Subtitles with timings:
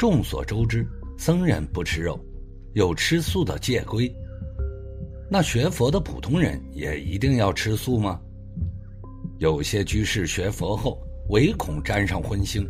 [0.00, 0.86] 众所周知，
[1.18, 2.18] 僧人不吃肉，
[2.72, 4.10] 有吃素的戒规。
[5.30, 8.18] 那学佛的普通人也一定要吃素吗？
[9.36, 12.66] 有些居士学佛后唯恐沾上荤腥，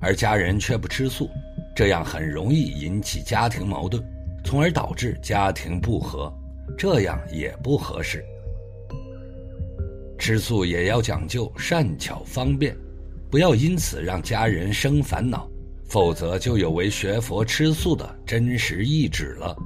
[0.00, 1.28] 而家人却不吃素，
[1.74, 4.00] 这样很容易引起家庭矛盾，
[4.44, 6.32] 从而导致家庭不和，
[6.78, 8.24] 这样也不合适。
[10.20, 12.76] 吃素也要讲究善巧方便，
[13.28, 15.50] 不要因此让家人生烦恼。
[15.94, 19.56] 否则就有违学佛吃素的真实意志了。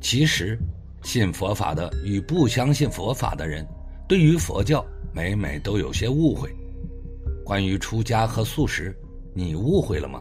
[0.00, 0.58] 其实，
[1.04, 3.64] 信佛法的与不相信佛法的人，
[4.08, 6.52] 对于佛教每每都有些误会。
[7.44, 8.92] 关于出家和素食，
[9.32, 10.20] 你误会了吗？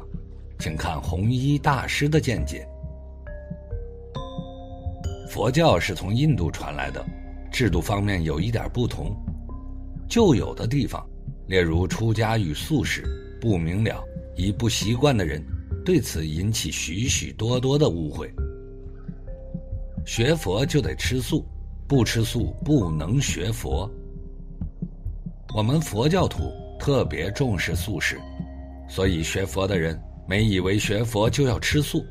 [0.59, 2.63] 请看弘一大师的见解。
[5.31, 7.03] 佛教是从印度传来的，
[7.51, 9.15] 制度方面有一点不同，
[10.07, 11.03] 旧有的地方，
[11.47, 13.03] 例如出家与素食
[13.41, 13.99] 不明了。
[14.35, 15.43] 以不习惯的人，
[15.85, 18.31] 对此引起许许多多的误会。
[20.05, 21.45] 学佛就得吃素，
[21.87, 23.89] 不吃素不能学佛。
[25.55, 28.19] 我们佛教徒特别重视素食，
[28.89, 32.03] 所以学佛的人没以为学佛就要吃素。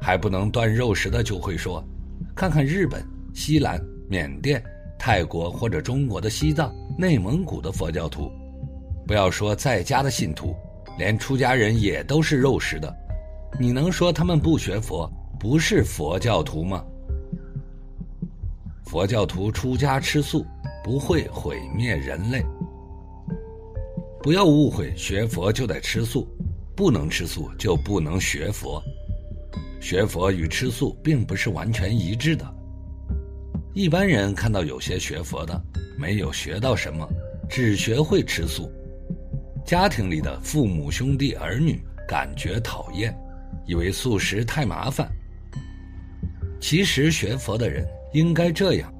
[0.00, 1.82] 还不能断肉食的就会说
[2.34, 4.62] ：“看看日本、西兰、缅甸、
[4.98, 8.30] 泰国或者中国的西藏、内蒙古的佛教徒，
[9.06, 10.54] 不要说在家的信徒。”
[10.98, 12.94] 连出家人也都是肉食的，
[13.58, 16.84] 你能说他们不学佛，不是佛教徒吗？
[18.84, 20.46] 佛教徒出家吃素，
[20.84, 22.44] 不会毁灭人类。
[24.22, 26.28] 不要误会，学佛就得吃素，
[26.76, 28.82] 不能吃素就不能学佛。
[29.80, 32.54] 学佛与吃素并不是完全一致的。
[33.74, 35.60] 一般人看到有些学佛的，
[35.98, 37.06] 没有学到什么，
[37.50, 38.70] 只学会吃素。
[39.64, 43.16] 家庭里的父母、兄弟、儿女感觉讨厌，
[43.66, 45.10] 以为素食太麻烦。
[46.60, 48.92] 其实学佛的人应该这样：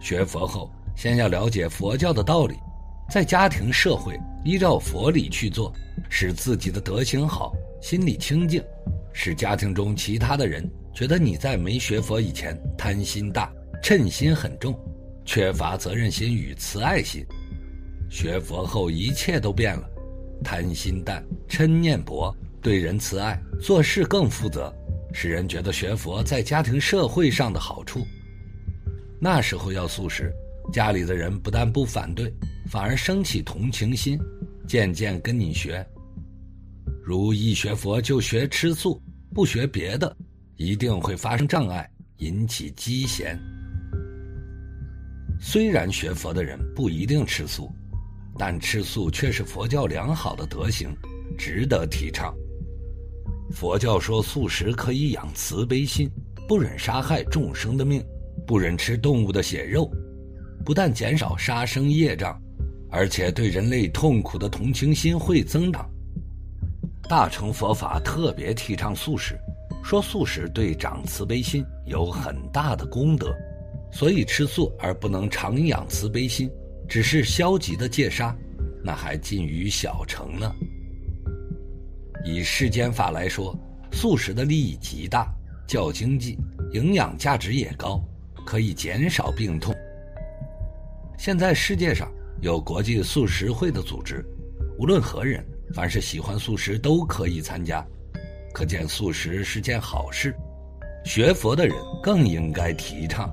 [0.00, 2.54] 学佛后，先要了解佛教的道理，
[3.10, 5.70] 在家庭、社会依照佛理去做，
[6.08, 7.52] 使自己的德行好，
[7.82, 8.62] 心里清净，
[9.12, 13.52] 使家庭中其他的人觉得你在没学佛以前贪心大、
[13.82, 14.74] 嗔心很重，
[15.26, 17.22] 缺乏责任心与慈爱心。
[18.10, 19.86] 学佛后，一切都变了。
[20.42, 24.72] 贪心淡，嗔念薄，对人慈爱，做事更负责，
[25.12, 28.06] 使人觉得学佛在家庭社会上的好处。
[29.20, 30.32] 那时候要素食，
[30.72, 32.32] 家里的人不但不反对，
[32.68, 34.18] 反而生起同情心，
[34.66, 35.84] 渐渐跟你学。
[37.02, 39.02] 如一学佛就学吃素，
[39.34, 40.16] 不学别的，
[40.56, 43.38] 一定会发生障碍，引起积嫌。
[45.40, 47.72] 虽然学佛的人不一定吃素。
[48.38, 50.88] 但吃素却是佛教良好的德行，
[51.36, 52.32] 值得提倡。
[53.50, 56.08] 佛教说素食可以养慈悲心，
[56.46, 58.02] 不忍杀害众生的命，
[58.46, 59.90] 不忍吃动物的血肉，
[60.64, 62.40] 不但减少杀生业障，
[62.90, 65.88] 而且对人类痛苦的同情心会增长。
[67.08, 69.34] 大乘佛法特别提倡素食，
[69.82, 73.34] 说素食对长慈悲心有很大的功德，
[73.90, 76.50] 所以吃素而不能常养慈悲心。
[76.88, 78.34] 只是消极的戒杀，
[78.82, 80.50] 那还近于小成呢。
[82.24, 83.54] 以世间法来说，
[83.92, 85.30] 素食的利益极大，
[85.66, 86.38] 较经济，
[86.72, 88.02] 营养价值也高，
[88.46, 89.74] 可以减少病痛。
[91.18, 92.10] 现在世界上
[92.40, 94.24] 有国际素食会的组织，
[94.78, 95.44] 无论何人，
[95.74, 97.86] 凡是喜欢素食都可以参加，
[98.54, 100.34] 可见素食是件好事。
[101.04, 103.32] 学佛的人更应该提倡，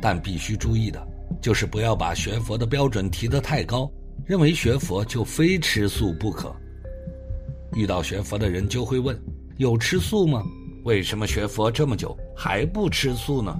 [0.00, 1.06] 但必须注意的。
[1.40, 3.90] 就是不要把学佛的标准提得太高，
[4.24, 6.54] 认为学佛就非吃素不可。
[7.74, 9.18] 遇到学佛的人就会问：
[9.56, 10.42] 有吃素吗？
[10.84, 13.58] 为什么学佛这么久还不吃素呢？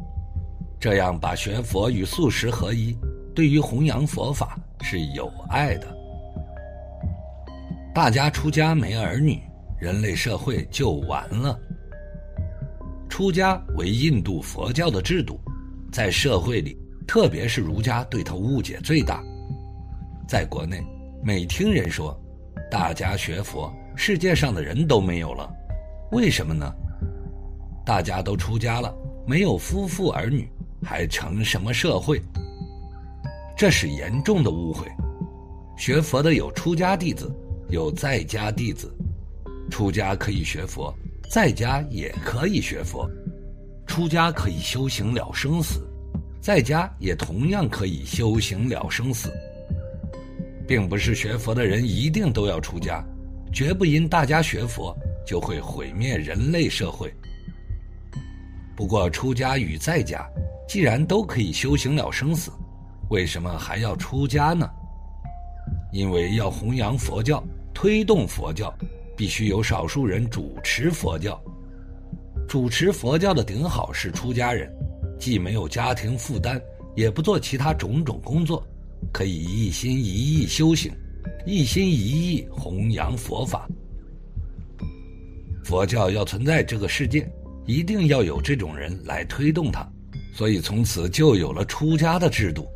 [0.79, 2.95] 这样把学佛与素食合一，
[3.35, 5.87] 对于弘扬佛法是有爱的。
[7.95, 9.41] 大家出家没儿女，
[9.81, 11.59] 人类社会就完了。
[13.09, 15.41] 出家为印度佛教的制度，
[15.91, 16.77] 在社会里。
[17.07, 19.23] 特别是儒家对他误解最大，
[20.27, 20.85] 在国内，
[21.23, 22.19] 每听人说，
[22.71, 25.49] 大家学佛，世界上的人都没有了，
[26.13, 26.73] 为什么呢？
[27.85, 28.93] 大家都出家了，
[29.27, 30.49] 没有夫妇儿女，
[30.83, 32.21] 还成什么社会？
[33.57, 34.87] 这是严重的误会。
[35.77, 37.31] 学佛的有出家弟子，
[37.69, 38.93] 有在家弟子，
[39.71, 40.93] 出家可以学佛，
[41.31, 43.09] 在家也可以学佛，
[43.87, 45.87] 出家可以修行了生死。
[46.45, 49.33] 在家也同样可以修行了生死，
[50.69, 53.03] 并不是学佛的人一定都要出家，
[53.51, 54.95] 绝不因大家学佛
[55.27, 57.11] 就会毁灭人类社会。
[58.77, 60.29] 不过，出家与在家，
[60.69, 62.51] 既然都可以修行了生死，
[63.09, 64.69] 为什么还要出家呢？
[65.93, 67.43] 因为要弘扬佛教、
[67.73, 68.71] 推动佛教，
[69.17, 71.43] 必须有少数人主持佛教。
[72.47, 74.71] 主持佛教的顶好是出家人，
[75.19, 76.61] 既没有家庭负担，
[76.95, 78.67] 也不做其他种种工作，
[79.13, 80.93] 可以一心一意修行，
[81.47, 83.69] 一心一意弘扬佛法。
[85.65, 87.29] 佛教要存在这个世界。
[87.67, 89.91] 一定要有这种人来推动它，
[90.35, 92.69] 所以从此就有了出家的制度。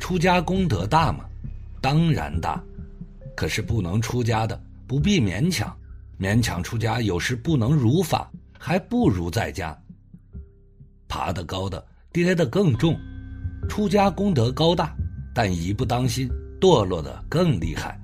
[0.00, 1.24] 出家功德大吗？
[1.80, 2.60] 当然大，
[3.36, 5.72] 可是不能出家的不必勉强，
[6.18, 8.28] 勉强出家有时不能如法，
[8.58, 9.80] 还不如在家。
[11.12, 12.98] 爬得高的跌得更重，
[13.68, 14.96] 出家功德高大，
[15.34, 16.26] 但一不当心
[16.58, 18.00] 堕落的更厉害。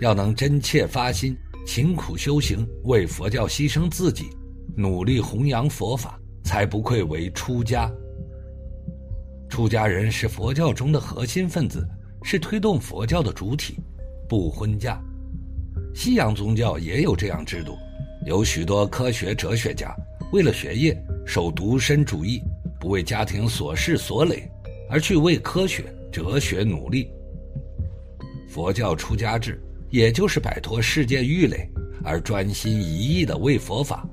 [0.00, 1.36] 要能真切发心。
[1.66, 4.30] 勤苦修行，为佛教牺牲自己，
[4.74, 7.92] 努力弘扬佛法，才不愧为出家。
[9.50, 11.86] 出家人是佛教中的核心分子，
[12.24, 13.78] 是推动佛教的主体，
[14.26, 14.98] 不婚嫁。
[15.94, 17.76] 西洋宗教也有这样制度，
[18.26, 19.94] 有许多科学哲学家
[20.32, 22.42] 为了学业守独身主义，
[22.80, 24.50] 不为家庭琐事所累，
[24.88, 27.10] 而去为科学哲学努力。
[28.48, 29.60] 佛教出家制。
[29.92, 31.68] 也就是摆脱世界欲累，
[32.02, 34.08] 而专心一意的为佛法。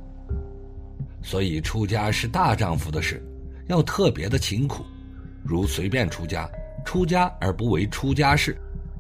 [1.24, 3.24] 所以出家是大丈夫的事，
[3.70, 4.84] 要特别的勤苦。
[5.42, 6.50] 如随便出家，
[6.86, 8.58] 出家而不为出家事，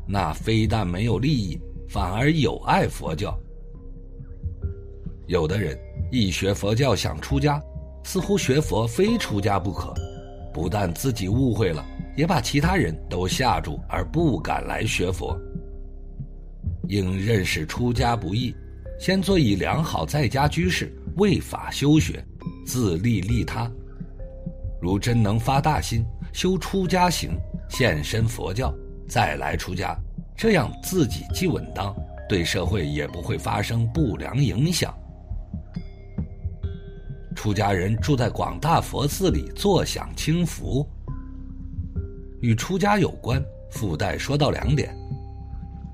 [0.07, 1.59] 那非但没有利益，
[1.89, 3.37] 反而有碍佛教。
[5.27, 5.77] 有的人
[6.13, 7.61] 一学佛教想出家，
[8.11, 9.93] 似乎学佛非出家不可，
[10.51, 11.85] 不但自己误会了，
[12.17, 15.39] 也把其他人都吓住，而不敢来学佛。
[16.87, 18.51] 应认识出家不易，
[18.99, 22.25] 先做以良好在家居士，为法修学，
[22.65, 23.71] 自利利他。
[24.81, 26.03] 如真能发大心，
[26.33, 27.37] 修出家行，
[27.69, 28.73] 现身佛教，
[29.07, 29.95] 再来出家，
[30.35, 31.95] 这样自己既稳当，
[32.27, 34.91] 对社会也不会发生不良影响。
[37.39, 40.85] 出家人住在广大佛寺里，坐享清福。
[42.41, 43.41] 与出家有关，
[43.71, 44.93] 附带说到两点。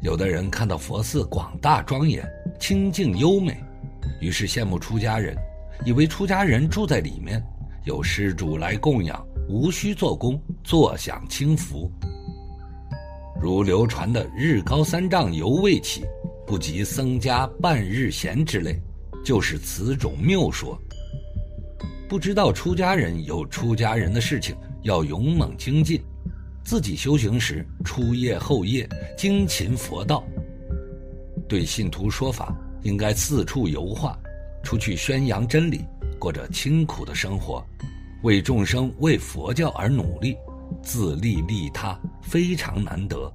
[0.02, 2.28] 有的人看到佛寺广大庄严、
[2.60, 3.64] 清净优美，
[4.20, 5.38] 于是羡慕出家人，
[5.86, 7.40] 以为出家人住在里面，
[7.84, 11.92] 有施主来供养，无需做工，坐享清福。
[13.40, 16.06] 如流传的“日高三丈犹未起，
[16.48, 18.82] 不及僧家半日闲”之类，
[19.24, 20.76] 就是此种谬说。
[22.16, 26.02] 不知道出家人有出家人的事情，要勇猛精进。
[26.64, 30.24] 自己修行时，初夜后夜精勤佛道，
[31.46, 34.18] 对信徒说法，应该四处游化，
[34.64, 35.84] 出去宣扬真理，
[36.18, 37.62] 过着清苦的生活，
[38.24, 40.38] 为众生、为佛教而努力，
[40.82, 43.30] 自利利他，非常难得。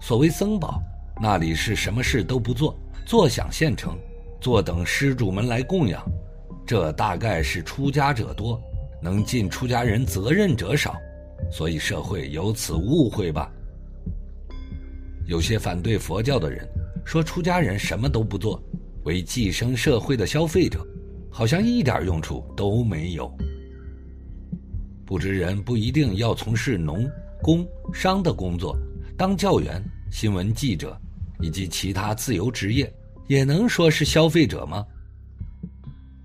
[0.00, 0.80] 所谓僧宝，
[1.20, 3.94] 那里是什么事都不做，坐享现成，
[4.40, 6.02] 坐等施主们来供养，
[6.66, 8.60] 这大概是出家者多，
[9.02, 10.94] 能尽出家人责任者少。
[11.50, 13.50] 所以社会有此误会吧？
[15.26, 16.66] 有些反对佛教的人
[17.04, 18.62] 说，出家人什么都不做，
[19.04, 20.86] 为寄生社会的消费者，
[21.30, 23.30] 好像一点用处都没有。
[25.04, 27.10] 不知人不一定要从事农、
[27.42, 28.76] 工、商的工作，
[29.16, 30.96] 当教员、新闻记者
[31.40, 32.90] 以及其他自由职业，
[33.26, 34.86] 也能说是消费者吗？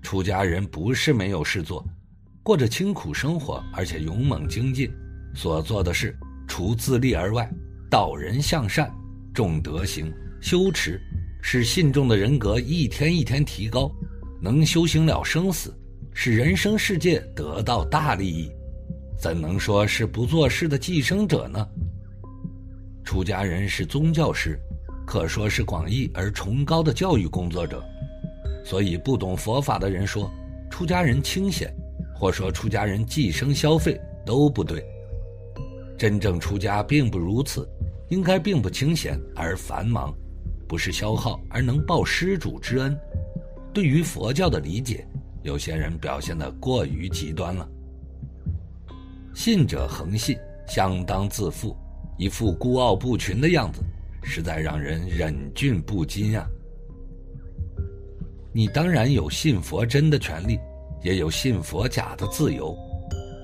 [0.08, 1.86] 出家人不是没有事做，
[2.42, 4.90] 过着清苦生活，而且勇猛精进。
[5.34, 7.46] 所做的事，除自利而外，
[7.90, 8.90] 导人向善，
[9.34, 10.10] 重德行，
[10.40, 10.98] 修持，
[11.42, 13.92] 使信众的人格一天一天提高，
[14.40, 15.78] 能修行了生死，
[16.14, 18.50] 使人生世界得到大利益，
[19.20, 21.68] 怎能说是不做事的寄生者呢？
[23.04, 24.58] 出家人是宗教师，
[25.06, 27.84] 可说是广义而崇高的教育工作者，
[28.68, 30.30] 所以不懂佛法的人说
[30.68, 31.74] 出家人清闲，
[32.14, 34.84] 或说出家人寄生消费都不对。
[35.96, 37.66] 真正出家并不如此，
[38.10, 40.14] 应该并不清闲而繁忙，
[40.68, 42.94] 不是消耗而能报施主之恩。
[43.72, 45.08] 对于佛教的理解，
[45.42, 47.66] 有些人表现得过于极端了。
[49.34, 51.74] 信者恒信，相当自负，
[52.18, 53.80] 一副孤傲不群的样子，
[54.22, 56.46] 实在让人忍俊不禁啊！
[58.58, 60.58] 你当然有信佛真的权利，
[61.04, 62.76] 也有信佛假的自由，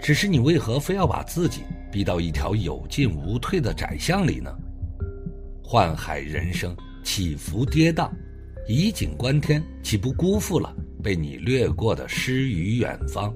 [0.02, 1.60] 只是你为何非要把自己？
[1.92, 4.52] 逼到一条有进无退的窄巷里呢？
[5.62, 8.10] 宦海人生，起伏跌宕，
[8.66, 13.32] 以景观天，岂不辜负了被你掠过的诗与远方？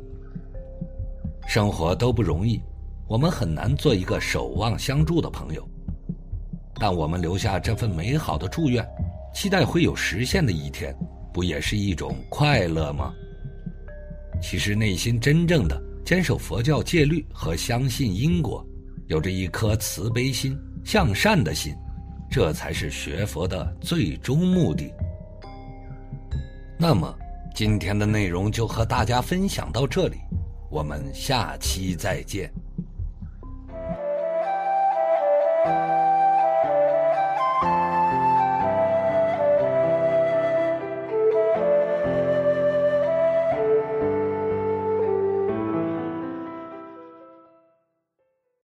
[1.46, 2.60] 生活都不容易，
[3.06, 5.64] 我们很难做一个守望相助的朋友。
[6.74, 8.84] 但我们留下这份美好的祝愿，
[9.32, 10.92] 期待会有实现的一天，
[11.38, 13.14] 不也是一种快乐吗？
[14.42, 18.66] 其实内心真正的坚守佛教戒律和相信因果
[19.06, 21.72] 有着一颗慈悲心向善的心
[22.28, 24.92] 这才是学佛的最终目的。
[26.76, 27.16] 那么
[27.54, 30.16] 今天的内容就和大家分享到这里
[30.72, 32.52] 我们下期再见。